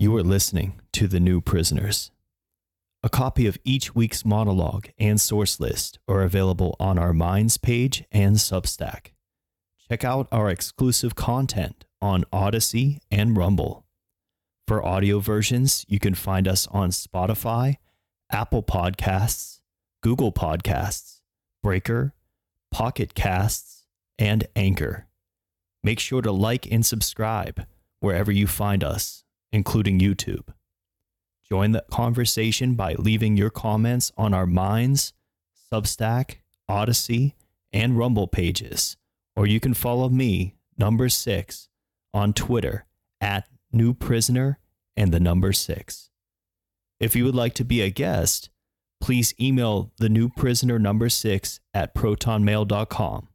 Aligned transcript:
You 0.00 0.16
are 0.16 0.22
listening 0.22 0.80
to 0.94 1.06
The 1.06 1.20
New 1.20 1.42
Prisoners. 1.42 2.10
A 3.02 3.10
copy 3.10 3.46
of 3.46 3.58
each 3.64 3.94
week's 3.94 4.24
monologue 4.24 4.88
and 4.98 5.20
source 5.20 5.60
list 5.60 5.98
are 6.08 6.22
available 6.22 6.74
on 6.80 6.98
our 6.98 7.12
Minds 7.12 7.58
page 7.58 8.04
and 8.10 8.36
Substack. 8.36 9.08
Check 9.90 10.02
out 10.02 10.26
our 10.32 10.48
exclusive 10.48 11.16
content 11.16 11.84
on 12.00 12.24
Odysee 12.32 13.00
and 13.10 13.36
Rumble. 13.36 13.84
For 14.66 14.82
audio 14.82 15.18
versions, 15.18 15.84
you 15.86 15.98
can 15.98 16.14
find 16.14 16.48
us 16.48 16.66
on 16.68 16.92
Spotify, 16.92 17.76
Apple 18.32 18.62
Podcasts, 18.62 19.60
Google 20.02 20.32
Podcasts, 20.32 21.20
Breaker, 21.62 22.14
Pocket 22.72 23.12
Casts, 23.12 23.84
and 24.18 24.46
Anchor. 24.56 25.08
Make 25.84 26.00
sure 26.00 26.22
to 26.22 26.32
like 26.32 26.66
and 26.72 26.86
subscribe 26.86 27.66
wherever 28.00 28.32
you 28.32 28.46
find 28.46 28.82
us, 28.82 29.24
including 29.52 29.98
YouTube. 29.98 30.48
Join 31.48 31.72
the 31.72 31.84
conversation 31.90 32.74
by 32.74 32.94
leaving 32.94 33.36
your 33.36 33.50
comments 33.50 34.12
on 34.16 34.32
our 34.32 34.46
Minds, 34.46 35.12
Substack, 35.72 36.36
Odysee, 36.68 37.34
and 37.72 37.98
Rumble 37.98 38.28
pages, 38.28 38.96
or 39.34 39.46
you 39.46 39.60
can 39.60 39.74
follow 39.74 40.08
me, 40.08 40.54
number 40.78 41.08
six, 41.08 41.68
on 42.14 42.32
Twitter 42.32 42.86
at 43.20 43.48
New 43.72 43.94
Prisoner 43.94 44.58
and 44.96 45.12
the 45.12 45.20
number 45.20 45.52
six. 45.52 46.10
If 46.98 47.16
you 47.16 47.24
would 47.24 47.34
like 47.34 47.54
to 47.54 47.64
be 47.64 47.80
a 47.80 47.90
guest, 47.90 48.50
please 49.00 49.34
email 49.40 49.90
the 49.96 50.08
new 50.08 50.28
prisoner 50.28 50.78
number 50.78 51.08
six 51.08 51.60
at 51.72 51.94
protonmail.com. 51.94 53.28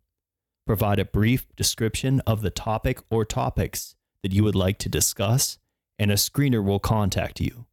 Provide 0.66 1.00
a 1.00 1.06
brief 1.06 1.48
description 1.56 2.22
of 2.22 2.42
the 2.42 2.50
topic 2.50 3.00
or 3.10 3.26
topics 3.26 3.96
that 4.24 4.34
you 4.34 4.44
would 4.44 4.56
like 4.56 4.78
to 4.80 4.90
discuss, 4.90 5.58
and 5.98 6.12
a 6.12 6.16
screener 6.16 6.64
will 6.64 6.80
contact 6.80 7.40
you. 7.40 7.66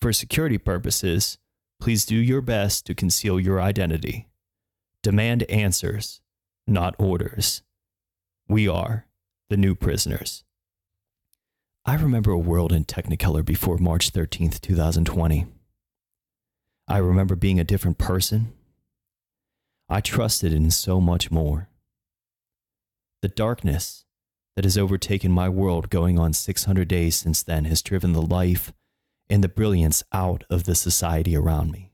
For 0.00 0.12
security 0.12 0.58
purposes, 0.58 1.38
please 1.80 2.04
do 2.04 2.16
your 2.16 2.40
best 2.40 2.86
to 2.86 2.94
conceal 2.94 3.38
your 3.38 3.60
identity. 3.60 4.28
Demand 5.02 5.42
answers, 5.44 6.20
not 6.66 6.94
orders. 6.98 7.62
We 8.48 8.68
are 8.68 9.06
the 9.50 9.56
new 9.56 9.74
prisoners. 9.74 10.44
I 11.84 11.94
remember 11.96 12.30
a 12.30 12.38
world 12.38 12.72
in 12.72 12.84
Technicolor 12.84 13.44
before 13.44 13.78
March 13.78 14.12
13th, 14.12 14.60
2020. 14.60 15.46
I 16.86 16.98
remember 16.98 17.34
being 17.34 17.58
a 17.58 17.64
different 17.64 17.98
person. 17.98 18.52
I 19.88 20.00
trusted 20.00 20.52
in 20.52 20.70
so 20.70 21.00
much 21.00 21.30
more. 21.30 21.68
The 23.20 23.28
darkness 23.28 24.04
that 24.54 24.64
has 24.64 24.76
overtaken 24.76 25.32
my 25.32 25.48
world 25.48 25.90
going 25.90 26.18
on 26.18 26.32
600 26.32 26.86
days 26.88 27.16
since 27.16 27.42
then 27.42 27.64
has 27.64 27.82
driven 27.82 28.12
the 28.12 28.22
life 28.22 28.72
and 29.28 29.42
the 29.42 29.48
brilliance 29.48 30.02
out 30.12 30.44
of 30.50 30.64
the 30.64 30.74
society 30.74 31.36
around 31.36 31.70
me. 31.70 31.90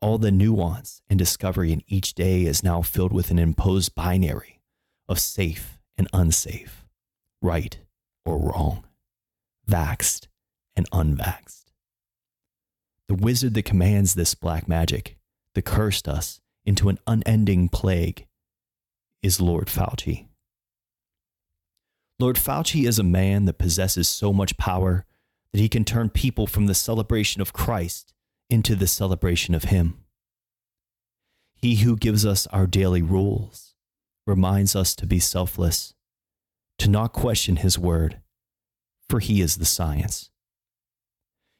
All 0.00 0.18
the 0.18 0.30
nuance 0.30 1.02
and 1.08 1.18
discovery 1.18 1.72
in 1.72 1.82
each 1.88 2.14
day 2.14 2.44
is 2.44 2.62
now 2.62 2.82
filled 2.82 3.12
with 3.12 3.30
an 3.30 3.38
imposed 3.38 3.94
binary 3.94 4.60
of 5.08 5.18
safe 5.18 5.78
and 5.98 6.06
unsafe, 6.12 6.84
right 7.40 7.78
or 8.24 8.38
wrong, 8.38 8.84
vaxed 9.68 10.26
and 10.76 10.86
unvaxed. 10.92 11.72
The 13.08 13.14
wizard 13.14 13.54
that 13.54 13.64
commands 13.64 14.14
this 14.14 14.34
black 14.34 14.68
magic, 14.68 15.16
that 15.54 15.64
cursed 15.64 16.08
us 16.08 16.40
into 16.64 16.88
an 16.88 16.98
unending 17.06 17.68
plague, 17.68 18.26
is 19.22 19.40
Lord 19.40 19.68
Fauci. 19.68 20.25
Lord 22.18 22.36
Fauci 22.36 22.88
is 22.88 22.98
a 22.98 23.04
man 23.04 23.44
that 23.44 23.58
possesses 23.58 24.08
so 24.08 24.32
much 24.32 24.56
power 24.56 25.04
that 25.52 25.60
he 25.60 25.68
can 25.68 25.84
turn 25.84 26.08
people 26.08 26.46
from 26.46 26.66
the 26.66 26.74
celebration 26.74 27.42
of 27.42 27.52
Christ 27.52 28.14
into 28.48 28.76
the 28.76 28.86
celebration 28.86 29.54
of 29.54 29.64
Him. 29.64 29.98
He 31.54 31.76
who 31.76 31.96
gives 31.96 32.24
us 32.24 32.46
our 32.48 32.66
daily 32.66 33.02
rules 33.02 33.74
reminds 34.26 34.76
us 34.76 34.94
to 34.96 35.06
be 35.06 35.18
selfless, 35.18 35.94
to 36.78 36.88
not 36.88 37.12
question 37.12 37.56
His 37.56 37.78
word, 37.78 38.20
for 39.08 39.20
He 39.20 39.40
is 39.40 39.56
the 39.56 39.64
science. 39.64 40.30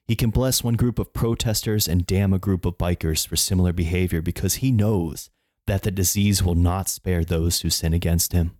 He 0.06 0.14
can 0.14 0.30
bless 0.30 0.62
one 0.62 0.74
group 0.74 0.98
of 0.98 1.12
protesters 1.12 1.88
and 1.88 2.06
damn 2.06 2.32
a 2.32 2.38
group 2.38 2.64
of 2.64 2.78
bikers 2.78 3.26
for 3.26 3.36
similar 3.36 3.72
behavior 3.72 4.22
because 4.22 4.56
He 4.56 4.70
knows 4.70 5.30
that 5.66 5.82
the 5.82 5.90
disease 5.90 6.42
will 6.42 6.54
not 6.54 6.88
spare 6.88 7.24
those 7.24 7.60
who 7.60 7.70
sin 7.70 7.92
against 7.92 8.32
Him. 8.32 8.56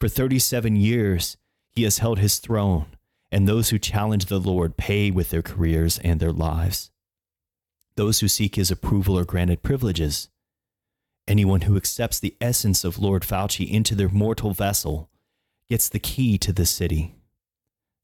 For 0.00 0.08
37 0.08 0.76
years, 0.76 1.36
he 1.72 1.82
has 1.82 1.98
held 1.98 2.18
his 2.18 2.38
throne, 2.38 2.86
and 3.30 3.46
those 3.46 3.68
who 3.68 3.78
challenge 3.78 4.26
the 4.26 4.40
Lord 4.40 4.78
pay 4.78 5.10
with 5.10 5.28
their 5.28 5.42
careers 5.42 5.98
and 5.98 6.18
their 6.18 6.32
lives. 6.32 6.90
Those 7.96 8.20
who 8.20 8.28
seek 8.28 8.54
his 8.54 8.70
approval 8.70 9.18
are 9.18 9.26
granted 9.26 9.62
privileges. 9.62 10.30
Anyone 11.28 11.62
who 11.62 11.76
accepts 11.76 12.18
the 12.18 12.34
essence 12.40 12.82
of 12.82 12.98
Lord 12.98 13.24
Fauci 13.24 13.70
into 13.70 13.94
their 13.94 14.08
mortal 14.08 14.54
vessel 14.54 15.10
gets 15.68 15.90
the 15.90 15.98
key 15.98 16.38
to 16.38 16.52
the 16.52 16.64
city. 16.64 17.14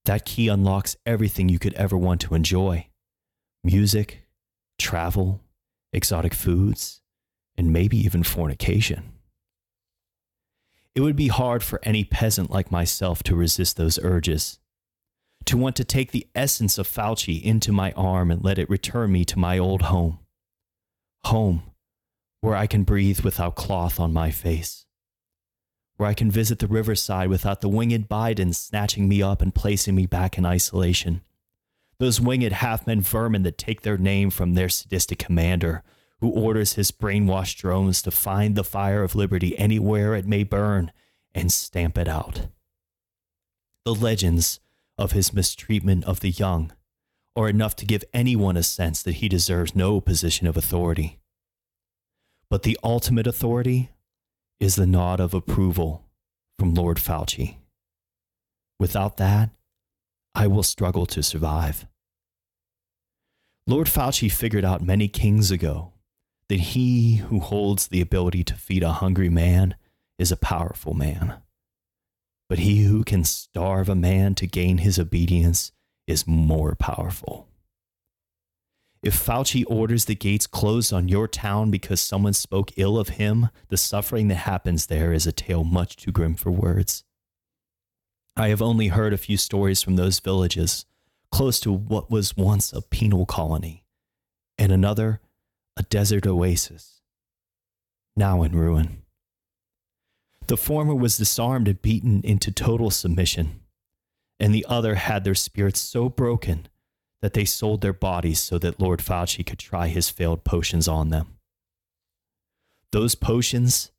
That 0.04 0.26
key 0.26 0.48
unlocks 0.48 0.96
everything 1.06 1.48
you 1.48 1.58
could 1.58 1.74
ever 1.74 1.96
want 1.96 2.20
to 2.22 2.34
enjoy 2.34 2.88
music, 3.64 4.22
travel, 4.78 5.40
exotic 5.92 6.34
foods, 6.34 7.00
and 7.56 7.72
maybe 7.72 7.96
even 7.96 8.22
fornication. 8.22 9.15
It 10.96 11.02
would 11.02 11.14
be 11.14 11.28
hard 11.28 11.62
for 11.62 11.78
any 11.82 12.04
peasant 12.04 12.50
like 12.50 12.72
myself 12.72 13.22
to 13.24 13.36
resist 13.36 13.76
those 13.76 13.98
urges. 14.02 14.58
To 15.44 15.58
want 15.58 15.76
to 15.76 15.84
take 15.84 16.10
the 16.10 16.26
essence 16.34 16.78
of 16.78 16.88
Fauci 16.88 17.40
into 17.42 17.70
my 17.70 17.92
arm 17.92 18.30
and 18.30 18.42
let 18.42 18.58
it 18.58 18.70
return 18.70 19.12
me 19.12 19.26
to 19.26 19.38
my 19.38 19.58
old 19.58 19.82
home. 19.82 20.20
Home, 21.26 21.64
where 22.40 22.56
I 22.56 22.66
can 22.66 22.82
breathe 22.82 23.20
without 23.20 23.56
cloth 23.56 24.00
on 24.00 24.14
my 24.14 24.30
face. 24.30 24.86
Where 25.98 26.08
I 26.08 26.14
can 26.14 26.30
visit 26.30 26.60
the 26.60 26.66
riverside 26.66 27.28
without 27.28 27.60
the 27.60 27.68
winged 27.68 28.08
Biden 28.08 28.54
snatching 28.54 29.06
me 29.06 29.20
up 29.20 29.42
and 29.42 29.54
placing 29.54 29.94
me 29.94 30.06
back 30.06 30.38
in 30.38 30.46
isolation. 30.46 31.20
Those 31.98 32.22
winged 32.22 32.52
half 32.52 32.86
men 32.86 33.02
vermin 33.02 33.42
that 33.42 33.58
take 33.58 33.82
their 33.82 33.98
name 33.98 34.30
from 34.30 34.54
their 34.54 34.70
sadistic 34.70 35.18
commander, 35.18 35.82
who 36.20 36.30
orders 36.30 36.74
his 36.74 36.90
brainwashed 36.90 37.58
drones 37.58 38.00
to 38.02 38.10
find 38.10 38.54
the 38.54 38.64
fire 38.64 39.02
of 39.02 39.14
liberty 39.14 39.56
anywhere 39.58 40.14
it 40.14 40.26
may 40.26 40.42
burn 40.42 40.90
and 41.34 41.52
stamp 41.52 41.98
it 41.98 42.08
out. 42.08 42.48
The 43.84 43.94
legends 43.94 44.60
of 44.98 45.12
his 45.12 45.32
mistreatment 45.32 46.04
of 46.04 46.20
the 46.20 46.30
young 46.30 46.72
are 47.36 47.48
enough 47.48 47.76
to 47.76 47.86
give 47.86 48.02
anyone 48.14 48.56
a 48.56 48.62
sense 48.62 49.02
that 49.02 49.16
he 49.16 49.28
deserves 49.28 49.76
no 49.76 50.00
position 50.00 50.46
of 50.46 50.56
authority. 50.56 51.18
But 52.48 52.62
the 52.62 52.78
ultimate 52.82 53.26
authority 53.26 53.90
is 54.58 54.76
the 54.76 54.86
nod 54.86 55.20
of 55.20 55.34
approval 55.34 56.04
from 56.58 56.72
Lord 56.72 56.96
Fauci. 56.96 57.56
Without 58.80 59.18
that, 59.18 59.50
I 60.34 60.46
will 60.46 60.62
struggle 60.62 61.04
to 61.06 61.22
survive. 61.22 61.86
Lord 63.66 63.88
Fauci 63.88 64.30
figured 64.30 64.64
out 64.64 64.80
many 64.80 65.08
kings 65.08 65.50
ago 65.50 65.92
that 66.48 66.60
he 66.60 67.16
who 67.16 67.40
holds 67.40 67.88
the 67.88 68.00
ability 68.00 68.44
to 68.44 68.54
feed 68.54 68.82
a 68.82 68.92
hungry 68.92 69.28
man 69.28 69.74
is 70.18 70.30
a 70.30 70.36
powerful 70.36 70.94
man. 70.94 71.34
But 72.48 72.60
he 72.60 72.84
who 72.84 73.02
can 73.02 73.24
starve 73.24 73.88
a 73.88 73.94
man 73.94 74.34
to 74.36 74.46
gain 74.46 74.78
his 74.78 74.98
obedience 74.98 75.72
is 76.06 76.26
more 76.26 76.74
powerful. 76.76 77.48
If 79.02 79.14
Fauci 79.14 79.64
orders 79.68 80.06
the 80.06 80.14
gates 80.14 80.46
closed 80.46 80.92
on 80.92 81.08
your 81.08 81.28
town 81.28 81.70
because 81.70 82.00
someone 82.00 82.32
spoke 82.32 82.72
ill 82.76 82.98
of 82.98 83.10
him, 83.10 83.50
the 83.68 83.76
suffering 83.76 84.28
that 84.28 84.36
happens 84.36 84.86
there 84.86 85.12
is 85.12 85.26
a 85.26 85.32
tale 85.32 85.64
much 85.64 85.96
too 85.96 86.12
grim 86.12 86.34
for 86.34 86.50
words. 86.50 87.04
I 88.36 88.48
have 88.48 88.62
only 88.62 88.88
heard 88.88 89.12
a 89.12 89.18
few 89.18 89.36
stories 89.36 89.82
from 89.82 89.96
those 89.96 90.20
villages 90.20 90.86
close 91.30 91.60
to 91.60 91.72
what 91.72 92.10
was 92.10 92.36
once 92.36 92.72
a 92.72 92.82
penal 92.82 93.26
colony, 93.26 93.84
and 94.58 94.72
another 94.72 95.20
a 95.76 95.82
desert 95.84 96.26
oasis, 96.26 97.00
now 98.16 98.42
in 98.42 98.52
ruin. 98.52 99.02
The 100.46 100.56
former 100.56 100.94
was 100.94 101.18
disarmed 101.18 101.68
and 101.68 101.82
beaten 101.82 102.22
into 102.22 102.50
total 102.50 102.90
submission, 102.90 103.60
and 104.38 104.54
the 104.54 104.64
other 104.68 104.94
had 104.94 105.24
their 105.24 105.34
spirits 105.34 105.80
so 105.80 106.08
broken 106.08 106.68
that 107.20 107.32
they 107.32 107.44
sold 107.44 107.80
their 107.80 107.92
bodies 107.92 108.40
so 108.40 108.58
that 108.58 108.80
Lord 108.80 109.00
Fauci 109.00 109.44
could 109.44 109.58
try 109.58 109.88
his 109.88 110.10
failed 110.10 110.44
potions 110.44 110.86
on 110.86 111.10
them. 111.10 111.38
Those 112.92 113.14
potions, 113.14 113.90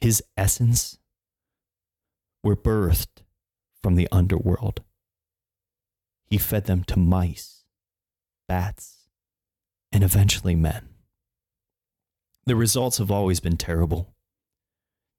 his 0.00 0.22
essence, 0.36 0.98
were 2.42 2.56
birthed 2.56 3.22
from 3.82 3.94
the 3.94 4.08
underworld. 4.12 4.82
He 6.26 6.38
fed 6.38 6.66
them 6.66 6.84
to 6.84 6.98
mice, 6.98 7.64
bats, 8.46 9.08
and 9.90 10.04
eventually 10.04 10.54
men. 10.54 10.93
The 12.46 12.56
results 12.56 12.98
have 12.98 13.10
always 13.10 13.40
been 13.40 13.56
terrible. 13.56 14.14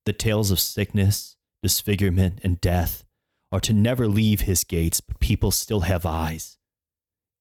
The 0.05 0.13
tales 0.13 0.51
of 0.51 0.59
sickness, 0.59 1.37
disfigurement, 1.63 2.39
and 2.43 2.61
death 2.61 3.03
are 3.51 3.59
to 3.61 3.73
never 3.73 4.07
leave 4.07 4.41
his 4.41 4.63
gates, 4.63 5.01
but 5.01 5.19
people 5.19 5.49
still 5.49 5.81
have 5.81 6.05
eyes, 6.05 6.57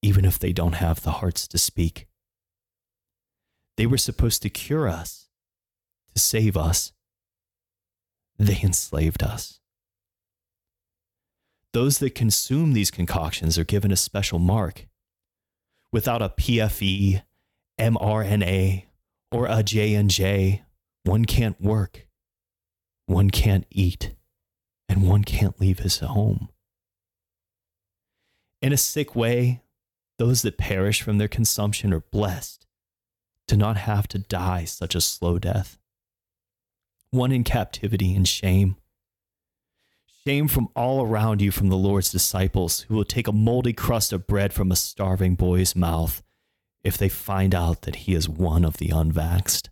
even 0.00 0.24
if 0.24 0.38
they 0.38 0.52
don't 0.52 0.74
have 0.74 1.02
the 1.02 1.12
hearts 1.12 1.46
to 1.48 1.58
speak. 1.58 2.06
They 3.76 3.86
were 3.86 3.98
supposed 3.98 4.40
to 4.42 4.50
cure 4.50 4.88
us, 4.88 5.28
to 6.14 6.20
save 6.20 6.56
us. 6.56 6.92
They 8.38 8.60
enslaved 8.62 9.22
us. 9.22 9.60
Those 11.72 11.98
that 11.98 12.14
consume 12.14 12.72
these 12.72 12.90
concoctions 12.90 13.58
are 13.58 13.64
given 13.64 13.90
a 13.90 13.96
special 13.96 14.38
mark. 14.38 14.86
Without 15.92 16.22
a 16.22 16.28
PFE, 16.30 17.22
mRNA, 17.78 18.84
or 19.34 19.46
a 19.48 19.64
J&J, 19.64 20.62
one 21.02 21.24
can't 21.24 21.60
work, 21.60 22.06
one 23.06 23.30
can't 23.30 23.66
eat, 23.68 24.14
and 24.88 25.08
one 25.08 25.24
can't 25.24 25.60
leave 25.60 25.80
his 25.80 25.98
home. 25.98 26.48
In 28.62 28.72
a 28.72 28.76
sick 28.76 29.16
way, 29.16 29.62
those 30.18 30.42
that 30.42 30.56
perish 30.56 31.02
from 31.02 31.18
their 31.18 31.28
consumption 31.28 31.92
are 31.92 32.04
blessed 32.12 32.64
to 33.48 33.56
not 33.56 33.76
have 33.76 34.06
to 34.08 34.18
die 34.18 34.64
such 34.64 34.94
a 34.94 35.00
slow 35.00 35.40
death. 35.40 35.78
One 37.10 37.32
in 37.32 37.42
captivity 37.42 38.14
and 38.14 38.28
shame. 38.28 38.76
Shame 40.24 40.46
from 40.46 40.68
all 40.76 41.04
around 41.04 41.42
you 41.42 41.50
from 41.50 41.68
the 41.68 41.76
Lord's 41.76 42.10
disciples, 42.10 42.82
who 42.82 42.94
will 42.94 43.04
take 43.04 43.26
a 43.26 43.32
moldy 43.32 43.72
crust 43.72 44.12
of 44.12 44.28
bread 44.28 44.52
from 44.52 44.70
a 44.70 44.76
starving 44.76 45.34
boy's 45.34 45.74
mouth 45.74 46.22
if 46.84 46.98
they 46.98 47.08
find 47.08 47.54
out 47.54 47.82
that 47.82 47.96
he 47.96 48.14
is 48.14 48.28
one 48.28 48.64
of 48.64 48.76
the 48.76 48.88
unvaxxed. 48.88 49.68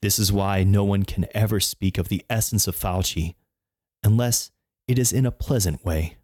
This 0.00 0.18
is 0.18 0.32
why 0.32 0.62
no 0.62 0.84
one 0.84 1.02
can 1.02 1.26
ever 1.34 1.58
speak 1.58 1.98
of 1.98 2.08
the 2.08 2.24
essence 2.30 2.68
of 2.68 2.76
Fauci 2.76 3.34
unless 4.04 4.52
it 4.86 4.98
is 4.98 5.12
in 5.12 5.26
a 5.26 5.32
pleasant 5.32 5.84
way. 5.84 6.16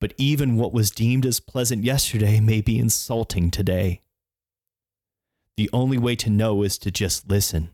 But 0.00 0.14
even 0.16 0.56
what 0.56 0.72
was 0.72 0.92
deemed 0.92 1.26
as 1.26 1.40
pleasant 1.40 1.82
yesterday 1.82 2.38
may 2.38 2.60
be 2.60 2.78
insulting 2.78 3.50
today. 3.50 4.00
The 5.56 5.68
only 5.72 5.98
way 5.98 6.14
to 6.16 6.30
know 6.30 6.62
is 6.62 6.78
to 6.78 6.92
just 6.92 7.28
listen 7.28 7.70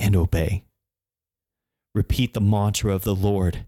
and 0.00 0.16
obey. 0.16 0.64
Repeat 1.94 2.34
the 2.34 2.40
mantra 2.40 2.92
of 2.92 3.04
the 3.04 3.14
Lord 3.14 3.66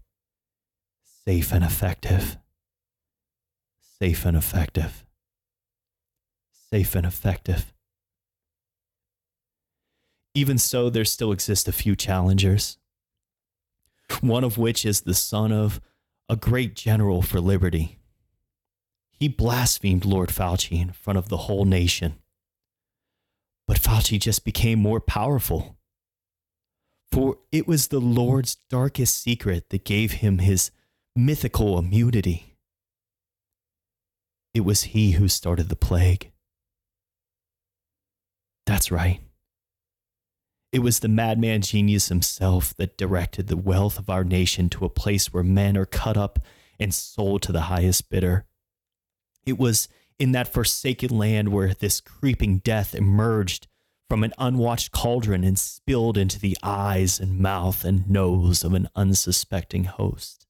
safe 1.25 1.53
and 1.53 1.63
effective 1.63 2.37
safe 4.01 4.25
and 4.25 4.35
effective. 4.35 5.05
Safe 6.71 6.95
and 6.95 7.05
effective. 7.05 7.71
Even 10.33 10.57
so, 10.57 10.89
there 10.89 11.05
still 11.05 11.31
exist 11.31 11.67
a 11.67 11.71
few 11.71 11.95
challengers, 11.95 12.79
one 14.21 14.43
of 14.43 14.57
which 14.57 14.87
is 14.87 15.01
the 15.01 15.13
son 15.13 15.51
of 15.51 15.79
a 16.27 16.35
great 16.35 16.75
general 16.75 17.21
for 17.21 17.39
liberty. 17.39 17.99
He 19.11 19.27
blasphemed 19.27 20.03
Lord 20.03 20.29
Fauci 20.29 20.81
in 20.81 20.93
front 20.93 21.19
of 21.19 21.29
the 21.29 21.37
whole 21.45 21.65
nation. 21.65 22.15
But 23.67 23.77
Fauci 23.77 24.19
just 24.19 24.43
became 24.43 24.79
more 24.79 24.99
powerful. 24.99 25.77
For 27.11 27.37
it 27.51 27.67
was 27.67 27.89
the 27.89 28.01
Lord's 28.01 28.55
darkest 28.67 29.21
secret 29.21 29.69
that 29.69 29.85
gave 29.85 30.13
him 30.13 30.39
his 30.39 30.71
mythical 31.15 31.77
immunity. 31.77 32.50
It 34.53 34.61
was 34.61 34.83
he 34.83 35.11
who 35.11 35.27
started 35.27 35.69
the 35.69 35.75
plague. 35.75 36.31
That's 38.65 38.91
right. 38.91 39.21
It 40.71 40.79
was 40.79 40.99
the 40.99 41.07
madman 41.07 41.61
genius 41.61 42.07
himself 42.09 42.73
that 42.77 42.97
directed 42.97 43.47
the 43.47 43.57
wealth 43.57 43.99
of 43.99 44.09
our 44.09 44.23
nation 44.23 44.69
to 44.69 44.85
a 44.85 44.89
place 44.89 45.33
where 45.33 45.43
men 45.43 45.77
are 45.77 45.85
cut 45.85 46.17
up 46.17 46.39
and 46.79 46.93
sold 46.93 47.41
to 47.43 47.51
the 47.51 47.61
highest 47.61 48.09
bidder. 48.09 48.45
It 49.45 49.57
was 49.57 49.87
in 50.19 50.31
that 50.31 50.51
forsaken 50.51 51.17
land 51.17 51.49
where 51.49 51.73
this 51.73 51.99
creeping 51.99 52.59
death 52.59 52.95
emerged 52.95 53.67
from 54.09 54.23
an 54.23 54.33
unwatched 54.37 54.91
cauldron 54.91 55.43
and 55.43 55.57
spilled 55.57 56.17
into 56.17 56.39
the 56.39 56.57
eyes 56.61 57.19
and 57.19 57.39
mouth 57.39 57.83
and 57.83 58.09
nose 58.09 58.63
of 58.63 58.73
an 58.73 58.89
unsuspecting 58.95 59.85
host. 59.85 60.47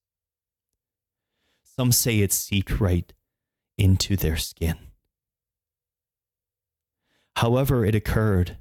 Some 1.63 1.91
say 1.91 2.19
it 2.19 2.33
seeped 2.33 2.79
right 2.79 3.11
into 3.81 4.15
their 4.15 4.37
skin. 4.37 4.77
However, 7.37 7.83
it 7.83 7.95
occurred, 7.95 8.57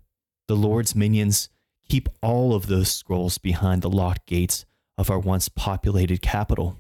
the 0.48 0.56
Lord's 0.56 0.94
minions 0.94 1.50
keep 1.86 2.08
all 2.22 2.54
of 2.54 2.68
those 2.68 2.90
scrolls 2.90 3.36
behind 3.36 3.82
the 3.82 3.90
locked 3.90 4.26
gates 4.26 4.64
of 4.96 5.10
our 5.10 5.18
once 5.18 5.50
populated 5.50 6.22
capital. 6.22 6.78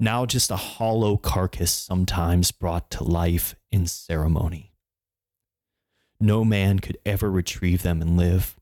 Now 0.00 0.24
just 0.24 0.50
a 0.50 0.56
hollow 0.56 1.18
carcass, 1.18 1.70
sometimes 1.70 2.50
brought 2.50 2.90
to 2.92 3.04
life 3.04 3.54
in 3.70 3.86
ceremony. 3.86 4.72
No 6.18 6.46
man 6.46 6.78
could 6.78 6.96
ever 7.04 7.30
retrieve 7.30 7.82
them 7.82 8.00
and 8.00 8.16
live. 8.16 8.56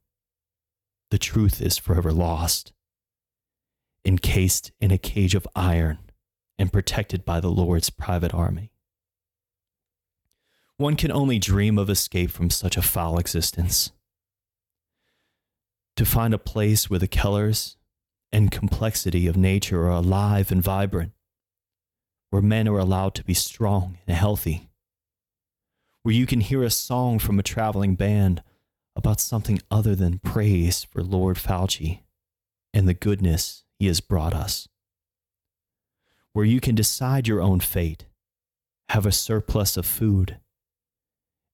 The 1.13 1.19
truth 1.19 1.63
is 1.63 1.79
forever 1.79 2.13
lost, 2.13 2.73
encased 4.05 4.73
in 4.81 4.91
a 4.91 4.99
cage 4.99 5.37
of 5.37 5.47
iron 5.55 5.99
and 6.59 6.73
protected 6.73 7.25
by 7.25 7.41
the 7.41 7.51
Lord's 7.51 7.91
private 7.91 8.33
army. 8.33 8.73
One 10.79 10.97
can 10.97 11.11
only 11.11 11.39
dream 11.39 11.79
of 11.79 11.89
escape 11.89 12.31
from 12.31 12.51
such 12.51 12.77
a 12.77 12.83
foul 12.83 13.19
existence. 13.19 13.93
To 15.97 16.05
find 16.05 16.35
a 16.35 16.39
place 16.39 16.91
where 16.91 16.99
the 16.99 17.09
colors 17.09 17.77
and 18.33 18.51
complexity 18.51 19.27
of 19.27 19.37
nature 19.37 19.87
are 19.87 19.91
alive 19.91 20.53
and 20.53 20.63
vibrant, 20.63 21.13
where 22.31 22.43
men 22.43 22.69
are 22.69 22.79
allowed 22.79 23.15
to 23.15 23.25
be 23.25 23.33
strong 23.33 23.99
and 24.07 24.17
healthy, 24.17 24.69
where 26.03 26.15
you 26.15 26.27
can 26.27 26.41
hear 26.41 26.63
a 26.63 26.71
song 26.71 27.19
from 27.19 27.39
a 27.39 27.43
traveling 27.43 27.95
band 27.95 28.43
about 28.95 29.21
something 29.21 29.61
other 29.71 29.95
than 29.95 30.19
praise 30.19 30.85
for 30.85 31.03
Lord 31.03 31.37
Fauci 31.37 32.01
and 32.75 32.87
the 32.87 32.95
goodness 32.95 33.65
he 33.79 33.87
has 33.87 34.01
brought 34.01 34.35
us 34.35 34.69
where 36.37 36.45
you 36.45 36.61
can 36.61 36.75
decide 36.75 37.27
your 37.27 37.41
own 37.41 37.59
fate, 37.61 38.05
have 38.91 39.07
a 39.07 39.11
surplus 39.11 39.79
of 39.79 39.87
food, 39.87 40.37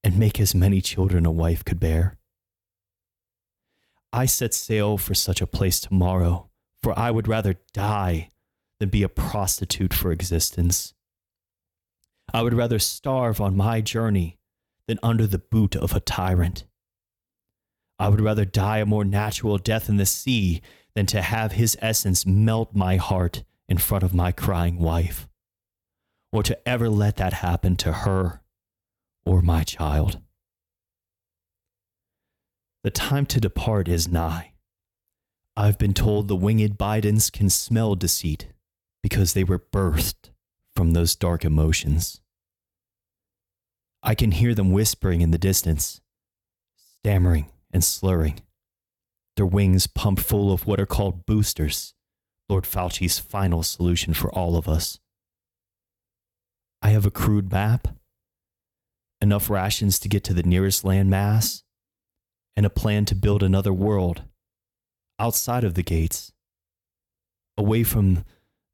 and 0.02 0.19
make 0.19 0.40
as 0.40 0.56
many 0.56 0.81
children 0.81 1.25
a 1.25 1.31
wife 1.31 1.64
could 1.64 1.79
bear. 1.79 2.19
I 4.12 4.26
set 4.26 4.52
sail 4.52 4.99
for 4.99 5.14
such 5.14 5.40
a 5.40 5.46
place 5.46 5.79
tomorrow, 5.79 6.50
for 6.82 6.99
I 6.99 7.12
would 7.12 7.29
rather 7.29 7.61
die 7.73 8.31
than 8.81 8.88
be 8.88 9.05
a 9.05 9.08
prostitute 9.08 9.94
for 9.94 10.11
existence. 10.11 10.94
I 12.34 12.43
would 12.43 12.53
rather 12.53 12.81
starve 12.81 13.41
on 13.41 13.56
my 13.56 13.82
journey 13.82 14.36
than 14.89 14.98
under 15.01 15.29
the 15.29 15.39
boot 15.39 15.77
of 15.77 15.94
a 15.94 16.01
tyrant. 16.01 16.65
I 18.01 18.08
would 18.08 18.20
rather 18.20 18.44
die 18.44 18.79
a 18.79 18.86
more 18.86 19.05
natural 19.05 19.58
death 19.58 19.89
in 19.89 19.96
the 19.96 20.06
sea 20.06 20.60
than 20.96 21.06
to 21.06 21.22
have 21.22 21.53
his 21.53 21.79
essence 21.81 22.27
melt 22.27 22.74
my 22.74 22.96
heart 22.96 23.44
in 23.72 23.79
front 23.79 24.05
of 24.05 24.12
my 24.12 24.31
crying 24.31 24.79
wife, 24.79 25.26
or 26.31 26.43
to 26.43 26.69
ever 26.69 26.91
let 26.91 27.17
that 27.17 27.32
happen 27.32 27.74
to 27.74 27.91
her 27.91 28.43
or 29.24 29.41
my 29.41 29.62
child. 29.64 30.20
The 32.84 32.91
time 32.91 33.24
to 33.24 33.41
depart 33.41 33.88
is 33.88 34.06
nigh. 34.06 34.52
I've 35.56 35.79
been 35.79 35.94
told 35.94 36.29
the 36.29 36.36
winged 36.36 36.76
Bidens 36.76 37.32
can 37.32 37.48
smell 37.48 37.94
deceit 37.94 38.48
because 39.02 39.32
they 39.32 39.43
were 39.43 39.58
birthed 39.58 40.29
from 40.76 40.93
those 40.93 41.17
dark 41.17 41.43
emotions. 41.43 42.20
I 44.02 44.14
can 44.14 44.32
hear 44.32 44.55
them 44.55 44.72
whispering 44.72 45.22
in 45.22 45.31
the 45.31 45.38
distance, 45.38 46.02
stammering 46.98 47.46
and 47.72 47.82
slurring, 47.82 48.41
their 49.36 49.46
wings 49.46 49.86
pumped 49.86 50.20
full 50.20 50.52
of 50.52 50.67
what 50.67 50.79
are 50.79 50.84
called 50.84 51.24
boosters 51.24 51.94
Lord 52.53 52.65
Fauci's 52.65 53.19
final 53.19 53.63
solution 53.63 54.13
for 54.13 54.31
all 54.31 54.56
of 54.56 54.69
us. 54.69 54.99
I 56.82 56.91
have 56.91 57.06
a 57.06 57.11
crude 57.11 57.51
map, 57.51 57.89
enough 59.23 59.49
rations 59.49 59.99
to 60.01 60.09
get 60.11 60.23
to 60.25 60.35
the 60.35 60.43
nearest 60.43 60.85
land 60.85 61.09
mass, 61.09 61.63
and 62.55 62.67
a 62.67 62.71
plan 62.71 63.06
to 63.06 63.15
build 63.15 63.43
another 63.43 63.73
world 63.73 64.25
outside 65.19 65.65
of 65.65 65.73
the 65.73 65.82
gates, 65.82 66.31
away 67.56 67.85
from 67.85 68.23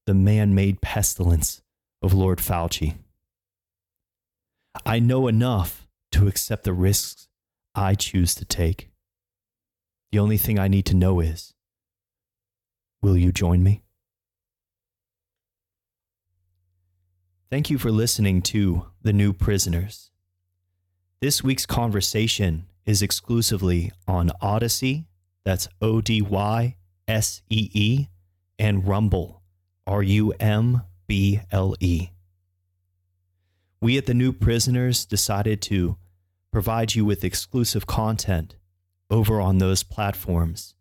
the 0.06 0.14
man 0.14 0.56
made 0.56 0.80
pestilence 0.80 1.62
of 2.02 2.12
Lord 2.12 2.40
Fauci. 2.40 2.96
I 4.84 4.98
know 4.98 5.28
enough 5.28 5.86
to 6.10 6.26
accept 6.26 6.64
the 6.64 6.72
risks 6.72 7.28
I 7.76 7.94
choose 7.94 8.34
to 8.34 8.44
take. 8.44 8.90
The 10.10 10.18
only 10.18 10.36
thing 10.36 10.58
I 10.58 10.66
need 10.66 10.86
to 10.86 10.96
know 10.96 11.20
is 11.20 11.54
Will 13.00 13.16
you 13.16 13.30
join 13.30 13.62
me? 13.62 13.82
Thank 17.50 17.70
you 17.70 17.78
for 17.78 17.92
listening 17.92 18.42
to 18.42 18.86
The 19.02 19.12
New 19.12 19.32
Prisoners. 19.32 20.10
This 21.20 21.42
week's 21.42 21.64
conversation 21.64 22.66
is 22.84 23.00
exclusively 23.00 23.92
on 24.08 24.32
Odysee, 24.42 25.06
that's 25.44 25.68
O 25.80 26.00
D 26.00 26.20
Y 26.20 26.76
S 27.06 27.40
E 27.48 27.70
E, 27.72 28.08
and 28.58 28.86
Rumble, 28.86 29.42
R 29.86 30.02
U 30.02 30.32
M 30.40 30.82
B 31.06 31.40
L 31.52 31.74
E. 31.80 32.08
We 33.80 33.96
at 33.96 34.06
the 34.06 34.14
New 34.14 34.32
Prisoners 34.32 35.06
decided 35.06 35.62
to 35.62 35.96
provide 36.50 36.96
you 36.96 37.04
with 37.04 37.22
exclusive 37.24 37.86
content 37.86 38.56
over 39.08 39.40
on 39.40 39.58
those 39.58 39.84
platforms 39.84 40.74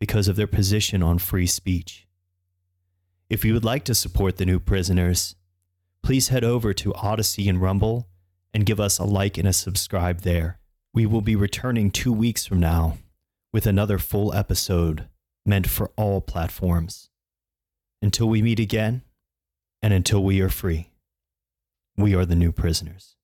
because 0.00 0.26
of 0.26 0.34
their 0.34 0.48
position 0.48 1.02
on 1.02 1.18
free 1.18 1.46
speech. 1.46 2.08
If 3.28 3.44
you 3.44 3.52
would 3.54 3.64
like 3.64 3.84
to 3.84 3.94
support 3.94 4.38
the 4.38 4.46
New 4.46 4.58
Prisoners, 4.58 5.36
please 6.02 6.28
head 6.28 6.42
over 6.42 6.74
to 6.74 6.92
Odysee 6.94 7.48
and 7.48 7.62
Rumble 7.62 8.08
and 8.52 8.66
give 8.66 8.80
us 8.80 8.98
a 8.98 9.04
like 9.04 9.38
and 9.38 9.46
a 9.46 9.52
subscribe 9.52 10.22
there. 10.22 10.58
We 10.92 11.06
will 11.06 11.20
be 11.20 11.36
returning 11.36 11.90
two 11.90 12.12
weeks 12.12 12.46
from 12.46 12.58
now 12.58 12.98
with 13.52 13.66
another 13.66 13.98
full 13.98 14.34
episode 14.34 15.06
meant 15.46 15.68
for 15.68 15.92
all 15.96 16.20
platforms. 16.20 17.10
Until 18.02 18.28
we 18.28 18.42
meet 18.42 18.58
again, 18.58 19.02
and 19.82 19.92
until 19.92 20.22
we 20.22 20.40
are 20.40 20.48
free, 20.48 20.90
we 21.96 22.14
are 22.14 22.24
the 22.24 22.34
new 22.34 22.52
prisoners. 22.52 23.16